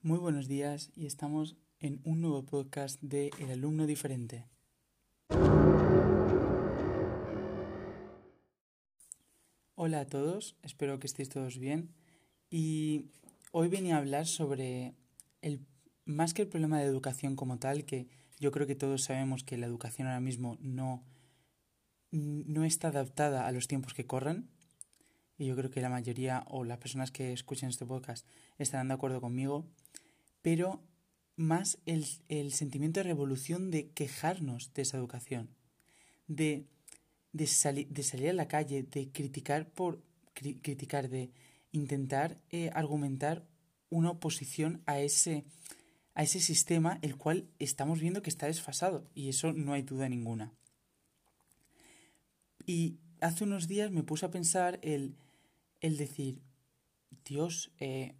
[0.00, 4.46] Muy buenos días y estamos en un nuevo podcast de El alumno diferente.
[9.74, 11.90] Hola a todos, espero que estéis todos bien
[12.48, 13.06] y
[13.50, 14.94] hoy venía a hablar sobre
[15.42, 15.66] el
[16.04, 18.06] más que el problema de educación como tal, que
[18.38, 21.02] yo creo que todos sabemos que la educación ahora mismo no
[22.12, 24.48] no está adaptada a los tiempos que corren
[25.38, 28.26] y yo creo que la mayoría o las personas que escuchen este podcast
[28.58, 29.64] estarán de acuerdo conmigo,
[30.42, 30.82] pero
[31.36, 32.04] más el,
[32.52, 35.48] sentimiento de revolución de quejarnos de esa educación,
[36.26, 36.66] de,
[37.32, 40.02] de, de salir a la calle, de criticar por
[40.34, 41.30] criticar, de
[41.70, 43.46] intentar eh, argumentar
[43.90, 45.44] una oposición a ese,
[46.14, 50.08] a ese sistema el cual estamos viendo que está desfasado y eso no hay duda
[50.08, 50.52] ninguna.
[52.66, 55.16] Y hace unos días me puse a pensar el,
[55.80, 56.42] el decir,
[57.24, 58.14] Dios, eh,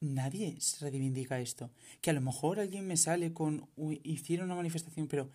[0.00, 1.70] nadie se reivindica esto.
[2.00, 3.68] Que a lo mejor alguien me sale con,
[4.02, 5.30] hicieron una manifestación, pero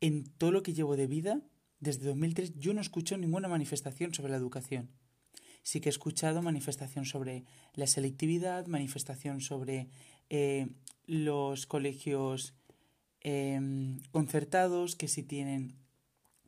[0.00, 1.42] en todo lo que llevo de vida,
[1.80, 4.90] desde 2003, yo no escucho ninguna manifestación sobre la educación.
[5.62, 9.88] Sí que he escuchado manifestación sobre la selectividad, manifestación sobre
[10.30, 10.68] eh,
[11.06, 12.54] los colegios
[13.20, 15.76] em, concertados, que si tienen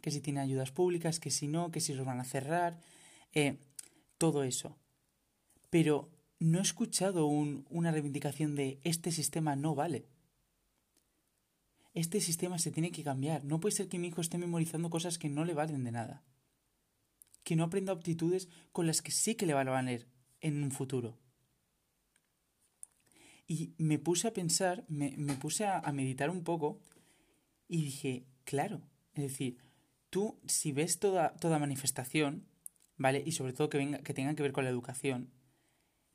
[0.01, 2.79] que si tienen ayudas públicas, que si no, que si los van a cerrar.
[3.35, 3.59] Eh,
[4.19, 4.77] todo eso.
[5.71, 10.07] Pero no he escuchado una reivindicación de este sistema no vale.
[11.95, 13.45] Este sistema se tiene que cambiar.
[13.45, 16.23] No puede ser que mi hijo esté memorizando cosas que no le valen de nada.
[17.43, 20.07] Que no aprenda aptitudes con las que sí que le van a valer
[20.41, 21.19] en un futuro.
[23.47, 25.11] Y me puse a pensar, me,
[25.41, 26.79] puse a, a meditar un poco
[27.67, 28.83] y dije, claro,
[29.15, 29.59] es decir,
[30.11, 32.47] tú si ves toda, toda manifestación,
[32.99, 33.23] ¿vale?
[33.25, 35.31] Y sobre todo que, venga, que tenga que ver con la educación,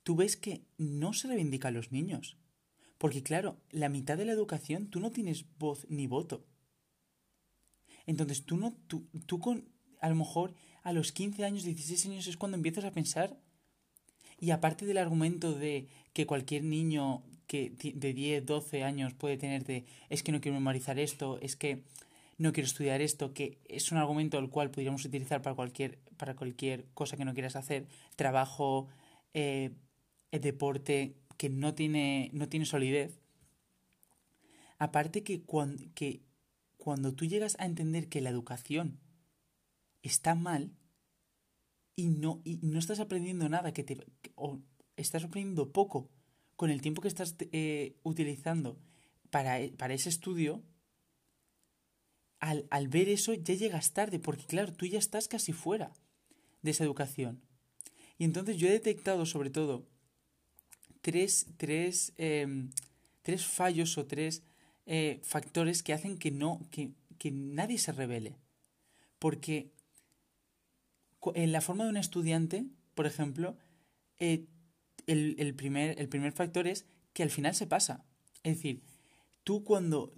[0.04, 2.36] tú ves que no se reivindica a los niños.
[2.98, 6.46] Porque claro, la mitad de la educación tú no tienes voz ni voto.
[8.06, 9.68] Entonces tú no, tú, tú con,
[10.00, 13.36] a lo mejor a los 15 años, 16 años es cuando empiezas a pensar.
[14.38, 19.64] Y aparte del argumento de que cualquier niño que de 10, 12 años puede tener
[19.64, 21.84] de es que no quiero memorizar esto, es que
[22.38, 26.34] no quiero estudiar esto, que es un argumento el cual podríamos utilizar para cualquier, para
[26.34, 27.86] cualquier cosa que no quieras hacer,
[28.16, 28.88] trabajo,
[29.34, 29.70] eh,
[30.30, 33.20] deporte que no tiene, no tiene solidez.
[34.78, 36.22] Aparte que cuando, que
[36.76, 38.98] cuando tú llegas a entender que la educación
[40.02, 40.72] está mal
[41.96, 44.60] y no, y no estás aprendiendo nada, que te, o
[44.96, 46.10] estás aprendiendo poco
[46.56, 48.78] con el tiempo que estás eh, utilizando
[49.30, 50.62] para, para ese estudio,
[52.44, 55.92] al, ver eso ya llegas tarde, porque claro, tú ya estás casi fuera
[56.62, 57.40] de esa educación.
[58.18, 59.86] Y entonces yo he detectado sobre todo
[61.00, 62.70] tres, tres, em,
[63.22, 64.42] tres fallos o tres
[64.86, 68.36] eh, factores que hacen que, no, que, que nadie se revele.
[69.18, 69.72] Porque
[71.34, 73.56] en la forma de un estudiante, por ejemplo,
[74.18, 74.44] eh,
[75.06, 76.84] el, el, primer, el primer factor es
[77.14, 78.04] que al final se pasa.
[78.42, 78.82] Es decir,
[79.44, 80.12] tú cuando,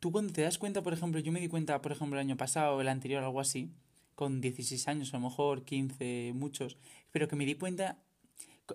[0.00, 2.36] tú cuando te das cuenta, por ejemplo, yo me di cuenta, por ejemplo, el año
[2.36, 3.70] pasado el anterior, algo así,
[4.14, 6.76] con 16 años, a lo mejor 15, muchos,
[7.12, 7.98] pero que me di cuenta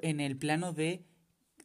[0.01, 1.03] en el plano de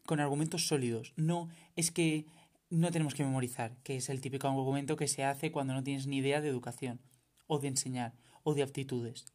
[0.06, 1.12] con argumentos sólidos.
[1.16, 2.26] No es que
[2.70, 6.06] no tenemos que memorizar, que es el típico argumento que se hace cuando no tienes
[6.06, 7.00] ni idea de educación,
[7.46, 9.26] o de enseñar, o de aptitudes.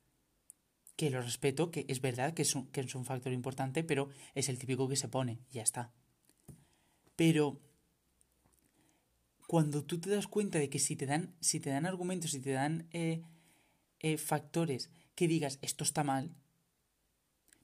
[0.95, 4.09] Que lo respeto, que es verdad que es un, que es un factor importante, pero
[4.33, 5.91] es el típico que se pone, y ya está.
[7.15, 7.59] Pero
[9.47, 12.39] cuando tú te das cuenta de que si te dan, si te dan argumentos, si
[12.39, 13.21] te dan eh,
[13.99, 16.35] eh, factores que digas esto está mal,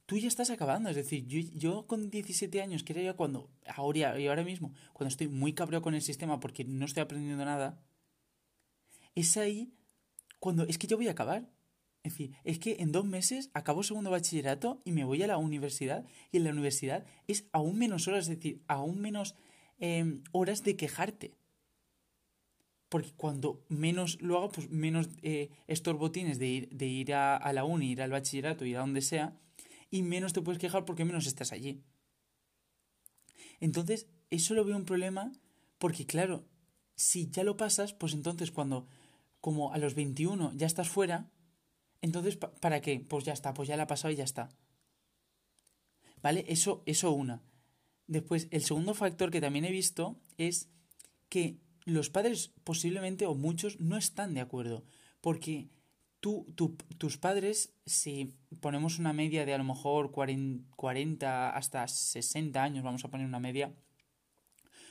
[0.05, 0.89] tú ya estás acabando.
[0.89, 5.09] Es decir, yo, con 17 años, que era ya cuando, ahora y ahora mismo, cuando
[5.09, 7.81] estoy muy cabreado con el sistema porque no estoy aprendiendo nada,
[9.15, 9.73] es ahí
[10.39, 11.49] cuando es que yo voy a acabar.
[12.03, 15.37] Es decir, es que en dos meses acabo segundo bachillerato y me voy a la
[15.37, 19.35] universidad y en la universidad es aún menos horas, es decir, aún menos
[19.77, 21.35] em, horas de quejarte
[22.91, 27.37] porque cuando menos lo hago, pues menos eh, estorbo tienes de ir, de ir a,
[27.37, 29.39] a, la uni, ir al bachillerato, ir a donde sea,
[29.89, 31.85] y menos te puedes quejar porque menos estás allí.
[33.61, 35.31] Entonces, eso lo veo un problema
[35.77, 36.43] porque, claro,
[36.97, 38.89] si ya lo pasas, pues entonces cuando,
[39.39, 41.31] como a los 21 ya estás fuera,
[42.01, 42.99] entonces, ¿para qué?
[42.99, 44.49] Pues ya está, pues ya la ha pasado y ya está.
[46.21, 46.43] ¿Vale?
[46.49, 47.41] Eso, eso una.
[48.07, 50.67] Después, el segundo factor que también he visto es
[51.29, 54.83] que los padres posiblemente o muchos no están de acuerdo,
[55.19, 55.69] porque
[56.19, 56.45] tú,
[56.97, 63.03] tus padres, si ponemos una media de a lo mejor 40 hasta 60 años, vamos
[63.03, 63.73] a poner una media,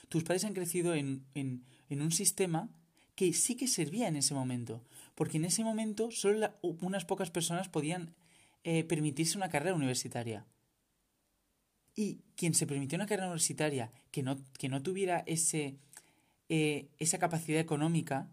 [0.08, 2.68] tus padres han crecido en, en, en un sistema
[3.14, 4.82] que sí que servía en ese momento,
[5.14, 8.14] porque en ese momento solo unas pocas personas podían
[8.64, 10.46] eh, permitirse una carrera universitaria.
[11.94, 15.76] Y quien se permitió una carrera universitaria que no, que no tuviera ese,
[16.52, 18.28] eh, esa capacidad económica,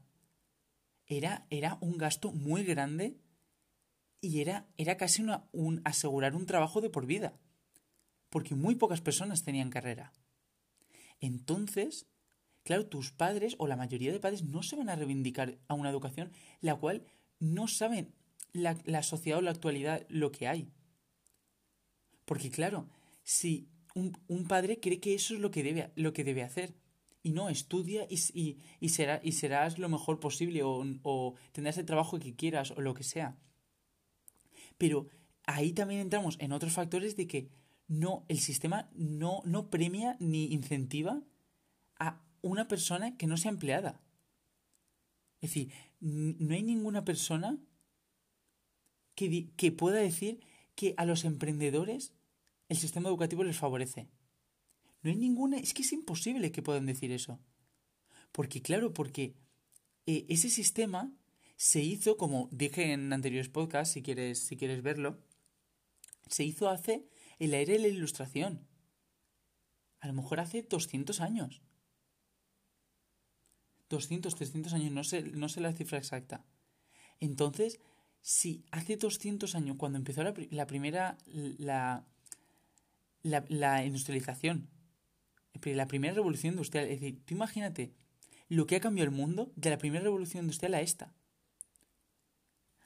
[1.06, 3.16] era, era un gasto muy grande
[4.22, 7.38] y era, era casi un asegurar un trabajo de por vida,
[8.32, 10.14] porque muy pocas personas tenían carrera.
[11.20, 12.08] Entonces,
[12.64, 15.92] claro, tus padres o la mayoría de padres no se van a reivindicar a una
[15.92, 17.06] educación la cual
[17.40, 18.16] no saben
[18.52, 20.72] la, la sociedad o la actualidad lo que hay.
[22.26, 22.90] Porque claro,
[23.22, 26.74] si un, un, padre cree que eso es lo que debe, lo que debe hacer,
[27.28, 31.86] y no, estudia y, y, será, y serás lo mejor posible o, o tendrás el
[31.86, 33.38] trabajo que quieras o lo que sea.
[34.78, 35.08] Pero
[35.44, 37.50] ahí también entramos en otros factores de que
[37.90, 41.22] no, el sistema no, no premia ni incentiva
[42.00, 44.00] a una persona que no sea empleada.
[45.42, 47.58] Es decir, no hay ninguna persona
[49.16, 50.40] que, que pueda decir
[50.76, 52.14] que a los emprendedores
[52.70, 54.08] el sistema educativo les favorece.
[55.02, 57.40] No hay ninguna, es que es imposible que puedan decir eso.
[58.32, 59.36] Porque claro, porque
[60.06, 61.14] eh, ese sistema
[61.56, 65.20] se hizo, como dije en anteriores podcasts, si quieres, si quieres verlo,
[66.28, 67.08] se hizo hace
[67.40, 68.68] el aire de la ilustración.
[70.00, 71.62] A lo mejor hace 200 años.
[73.90, 76.46] 200, 300 años, no sé, no sé la cifra exacta.
[77.20, 77.80] Entonces,
[78.22, 82.06] si hace 200 años, cuando empezó la, primera, la,
[83.24, 84.70] la, industrialización,
[85.64, 86.86] la primera revolución industrial.
[86.86, 87.94] Es decir, tú imagínate
[88.50, 91.14] lo que ha cambiado el mundo de la primera revolución industrial a esta.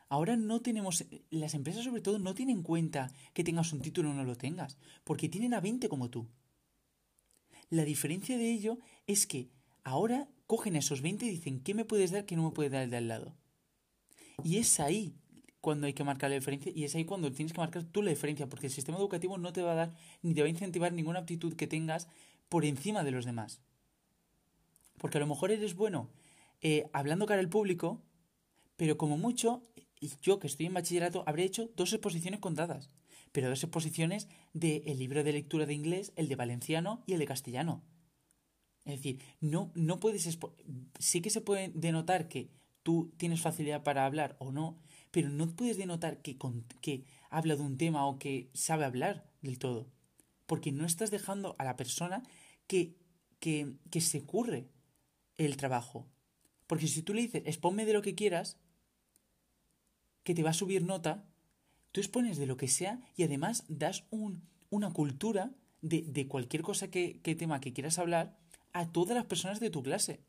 [0.10, 4.10] Ahora no tenemos, las empresas sobre todo no tienen en cuenta que tengas un título
[4.10, 6.28] o no lo tengas, porque tienen a 20 como tú.
[7.70, 9.50] La diferencia de ello es que
[9.86, 12.84] ahora cogen esos 20 y dicen, ¿qué me puedes dar que no me puede dar
[12.84, 13.38] el de al lado?
[14.44, 15.16] Y es ahí
[15.62, 18.10] cuando hay que marcar la diferencia y es ahí cuando tienes que marcar tú la
[18.10, 19.94] diferencia, porque el sistema educativo no te va a dar
[20.24, 22.10] ni te va a incentivar ninguna aptitud que tengas
[22.52, 23.62] por encima de los demás.
[24.98, 26.10] Porque a lo mejor eres bueno
[26.60, 28.02] eh, hablando cara al público,
[28.76, 29.64] pero como mucho,
[30.22, 32.90] yo que estoy en bachillerato, habré hecho dos exposiciones contadas,
[33.32, 37.26] pero dos exposiciones del libro de lectura de inglés, el de valenciano y el de
[37.26, 37.84] castellano.
[38.84, 40.38] Es decir, no, no puedes...
[41.00, 42.50] Sí que se puede denotar que
[42.84, 44.78] tú tienes facilidad para hablar o no,
[45.12, 46.38] pero no puedes denotar que,
[46.82, 49.88] que habla de un tema o que sabe hablar del todo.
[50.52, 52.24] Porque no estás dejando a la persona
[52.68, 52.98] que,
[53.40, 54.68] que, que se curre
[55.38, 56.10] el trabajo.
[56.68, 58.58] Porque si tú le dices, exponme de lo que quieras,
[60.24, 61.24] que te va a subir nota,
[61.94, 66.64] tú expones de lo que sea y además das un, una cultura de, de cualquier
[66.64, 68.38] cosa que, que, tema que quieras hablar
[68.74, 70.20] a todas las personas de tu clase.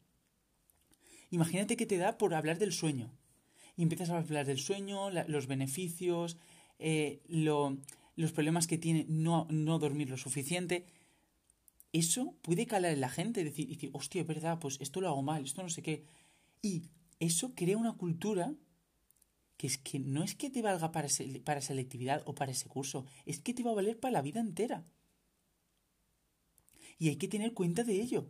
[1.31, 3.11] Imagínate que te da por hablar del sueño.
[3.77, 6.37] Y empiezas a hablar del sueño, los beneficios,
[6.79, 7.77] eh, lo,
[8.17, 10.87] los problemas que tiene no, no dormir lo suficiente
[11.93, 15.23] eso puede calar en la gente, decir, decir, hostia, es verdad, pues esto lo hago
[15.23, 16.05] mal, esto no sé qué.
[16.63, 16.85] Y
[17.21, 18.55] eso crea una cultura
[19.59, 21.09] que es que no es que te valga para,
[21.45, 24.41] para selectividad o para ese curso, es que te va a valer para la vida
[24.41, 24.85] entera.
[26.99, 28.27] Y hay que tener cuenta de ello.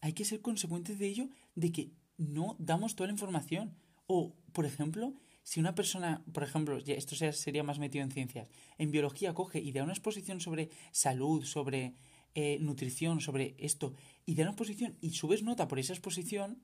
[0.00, 3.74] Hay que ser consecuentes de ello, de que no damos toda la información.
[4.06, 8.48] O, por ejemplo, si una persona, por ejemplo, esto sería más metido en ciencias,
[8.78, 11.92] en biología coge y da una exposición sobre salud, sobre
[12.34, 13.92] eh, nutrición, sobre esto,
[14.24, 16.62] y da una exposición y subes nota por esa exposición,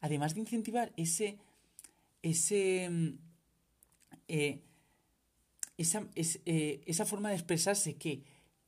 [0.00, 1.38] además de incentivar ese,
[2.22, 3.18] ese, mm,
[4.28, 4.62] eh,
[5.76, 8.22] esa, eh, esa forma de expresarse que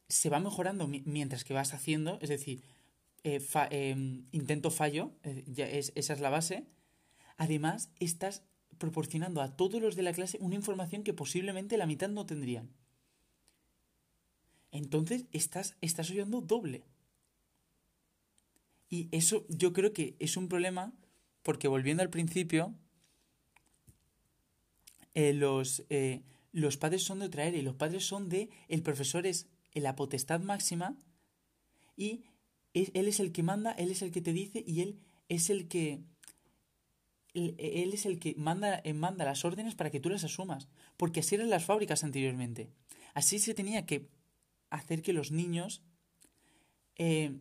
[0.09, 2.65] se va mejorando mientras que vas haciendo, es decir,
[4.33, 5.13] intento fallo,
[5.47, 6.67] ya es, esa es la base,
[7.37, 8.43] además estás
[8.81, 12.71] proporcionando a todos los de la clase una información que posiblemente la mitad no tendrían
[14.73, 16.85] entonces estás, estás oyendo doble.
[18.89, 20.93] Y eso yo creo que es un problema
[21.43, 22.75] porque volviendo al principio,
[25.15, 26.23] eh, los, eh,
[26.53, 30.41] los padres son de otra y los padres son de, el profesor es la potestad
[30.41, 30.97] máxima
[31.97, 32.25] y
[32.75, 35.69] él es el que manda, él es el que te dice y él es el
[35.69, 36.03] que
[37.35, 41.21] él, es el que manda, eh, manda las órdenes para que tú las asumas, porque
[41.21, 42.71] así eran las fábricas anteriormente.
[43.15, 44.09] Así se tenía que
[44.71, 45.83] hacer que los niños,
[46.97, 47.39] eh,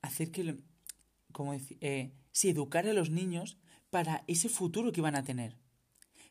[0.00, 0.56] hacer que,
[1.32, 2.12] como decir, eh,
[2.42, 3.58] educar a los niños
[3.90, 5.56] para ese futuro que van a tener.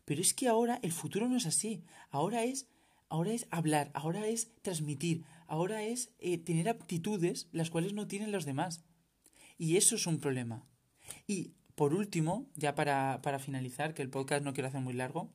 [0.06, 1.84] Pero es que ahora el futuro no es así.
[2.10, 2.68] Ahora es,
[3.10, 6.12] ahora es hablar, ahora es transmitir, ahora es
[6.46, 8.86] tener aptitudes las cuales no tienen los demás.
[9.58, 10.66] Y eso es un problema.
[11.28, 15.32] Y por último, ya para, para finalizar, que el podcast no quiero hacer muy largo,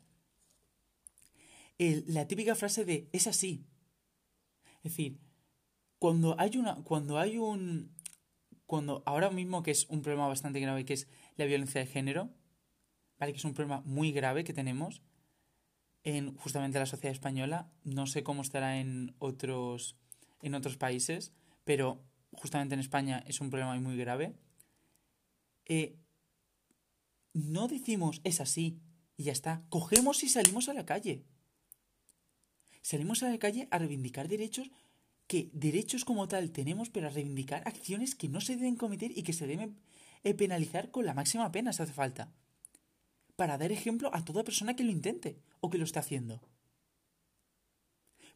[1.79, 3.65] la típica frase de es así.
[4.83, 5.21] Es decir,
[6.01, 6.83] cuando hay una.
[6.83, 7.95] Cuando hay un.
[8.67, 11.07] Cuando ahora mismo que es un problema bastante grave, que es
[11.37, 12.31] la violencia de género,
[13.21, 13.33] ¿vale?
[13.33, 15.01] Que es un problema muy grave que tenemos
[16.03, 17.71] en justamente la sociedad española.
[17.85, 19.97] No sé cómo estará en otros.
[20.43, 21.33] en otros países,
[21.63, 24.35] pero justamente en España es un problema muy grave.
[25.67, 26.02] Eh,
[27.33, 28.81] no decimos es así
[29.17, 29.65] y ya está.
[29.69, 31.25] Cogemos y salimos a la calle.
[32.83, 34.71] Salimos a la calle a reivindicar derechos
[35.27, 39.23] que derechos como tal tenemos, pero a reivindicar acciones que no se deben cometer y
[39.23, 39.79] que se deben
[40.25, 42.33] eh, penalizar con la máxima pena si hace falta.
[43.37, 46.43] Para dar ejemplo a toda persona que lo intente o que lo esté haciendo.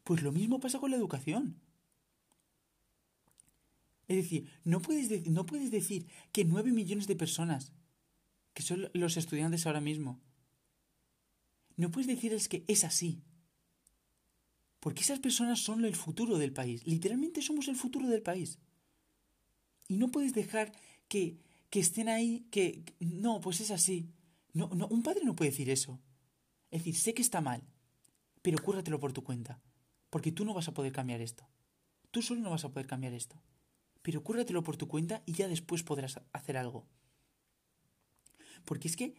[0.03, 1.59] Pues lo mismo pasa con la educación.
[4.07, 7.73] Es decir, no puedes, no puedes decir que nueve millones de personas,
[8.57, 10.19] que son los estudiantes ahora mismo,
[11.75, 13.21] no puedes decirles que es así.
[14.79, 16.83] Porque esas personas son el futuro del país.
[16.87, 18.57] Literalmente somos el futuro del país.
[19.87, 20.71] Y no puedes dejar
[21.07, 21.37] que,
[21.69, 22.83] que estén ahí, que...
[22.99, 24.09] No, pues es así.
[24.53, 26.01] No, no, un padre no puede decir eso.
[26.71, 27.61] Es decir, sé que está mal,
[28.41, 29.61] pero cúrratelo por tu cuenta.
[30.09, 31.47] Porque tú no vas a poder cambiar esto.
[32.09, 33.39] Tú solo no vas a poder cambiar esto.
[34.01, 36.87] Pero cúrratelo por tu cuenta y ya después podrás hacer algo.
[38.67, 39.15] Porque es que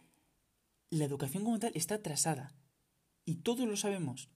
[0.91, 2.53] la educación como tal está atrasada.
[3.25, 4.29] Y todos lo sabemos.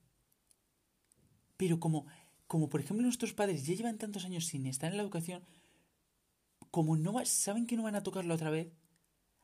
[1.55, 2.07] Pero como,
[2.47, 5.43] como por ejemplo nuestros padres ya llevan tantos años sin estar en la educación,
[6.71, 8.73] como no saben que no van a tocarlo otra vez,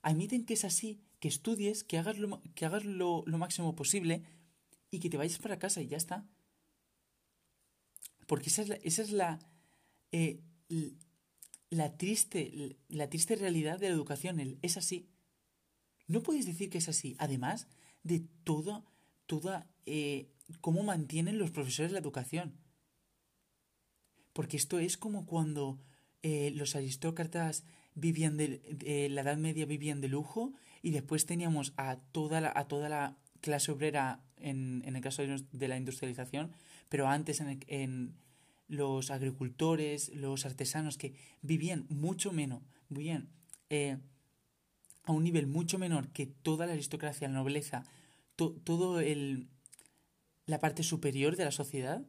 [0.01, 4.23] admiten que es así, que estudies, que hagas lo, que hagas lo, máximo posible
[4.89, 6.27] y que te vayas para casa y ya está.
[8.25, 9.39] Porque esa es la, esa es la,
[10.11, 10.41] eh,
[11.69, 15.07] la, triste, la triste realidad de la educación, es así.
[16.09, 17.67] No puedes decir que es así, además
[18.03, 18.83] de toda,
[19.27, 20.27] toda eh,
[20.59, 22.55] cómo mantienen los profesores la educación.
[24.33, 25.79] Porque esto es como cuando
[26.23, 27.63] eh, los aristócratas
[27.93, 30.51] vivían de, la Edad Media vivían de lujo
[30.81, 35.21] y después teníamos a toda la, a toda la clase obrera en, en el caso
[35.21, 36.51] de, la industrialización,
[36.89, 38.15] pero antes en,
[38.67, 43.29] los agricultores, los artesanos que vivían mucho menos, vivían
[43.69, 43.97] eh,
[45.09, 47.83] a un nivel mucho menor que toda la aristocracia, la nobleza,
[48.35, 49.49] todo el,
[50.45, 52.05] la parte superior de la sociedad,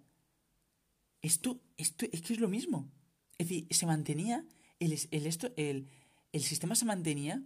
[1.23, 2.91] esto, esto es que es lo mismo.
[3.39, 4.45] Es decir, se mantenía,
[4.81, 5.89] el, el, esto, el,
[6.33, 7.43] el sistema se mantenía,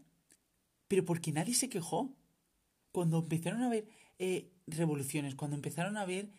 [0.89, 2.13] pero porque nadie se quejó.
[2.91, 3.87] Cuando empezaron a haber
[4.19, 6.33] eh, revoluciones, cuando empezaron a haber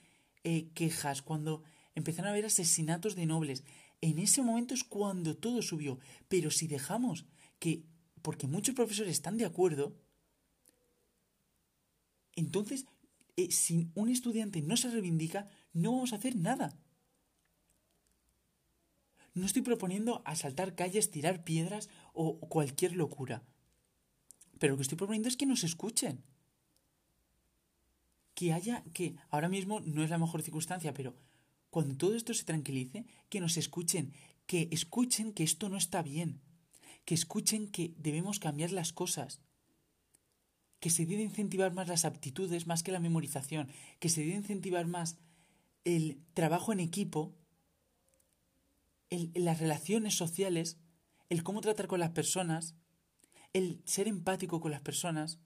[0.44, 1.64] eh, quejas, cuando
[1.96, 3.64] empezaron a haber asesinatos de nobles,
[4.02, 6.00] en ese momento es cuando todo subió.
[6.28, 7.26] Pero si dejamos
[7.60, 7.86] que,
[8.26, 9.96] porque muchos profesores están de acuerdo,
[12.36, 12.88] entonces
[13.38, 16.76] eh, si un estudiante no se reivindica, no vamos a hacer nada.
[19.36, 23.44] No estoy proponiendo asaltar calles, tirar piedras o cualquier locura.
[24.58, 26.24] Pero lo que estoy proponiendo es que nos escuchen.
[28.34, 31.16] Que haya, que ahora mismo no es la mejor circunstancia, pero
[31.70, 34.14] cuando todo esto se tranquilice, que nos escuchen,
[34.48, 36.42] que escuchen que esto no está bien,
[37.06, 39.42] que escuchen que debemos cambiar las cosas,
[40.80, 43.70] que se debe incentivar más las aptitudes más que la memorización,
[44.00, 45.18] que se debe incentivar más
[45.84, 47.36] el trabajo en equipo,
[49.10, 50.78] el, las relaciones sociales,
[51.30, 52.76] el cómo tratar con las personas,
[53.54, 55.40] el ser empático con las personas,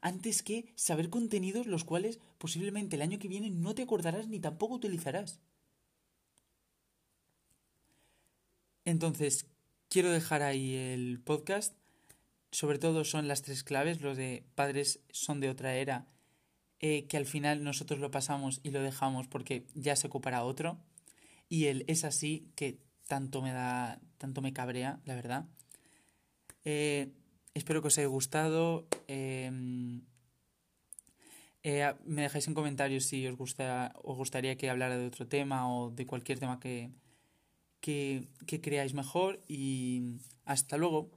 [0.00, 4.40] antes que saber contenidos los cuales posiblemente el año que viene no te acordarás ni
[4.40, 5.40] tampoco utilizarás.
[8.86, 9.46] Entonces,
[9.90, 11.74] quiero dejar ahí el podcast
[12.50, 16.06] sobre todo son las tres claves, los de padres son de otra era,
[16.80, 20.78] eh, que al final nosotros lo pasamos y lo dejamos porque ya se ocupará otro,
[21.48, 25.46] y el es así que tanto me da, tanto me cabrea, la verdad.
[26.64, 27.12] Eh,
[27.54, 28.86] espero que os haya gustado.
[29.08, 30.02] Em,
[31.62, 35.68] eh, me dejáis en comentarios si os, gusta, os gustaría que hablara de otro tema
[35.72, 36.90] o de cualquier tema que,
[37.80, 40.02] que, que creáis mejor y
[40.44, 41.10] hasta luego.